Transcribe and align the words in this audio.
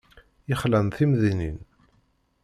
Yexlan 0.49 0.87
timdinin. 0.95 1.57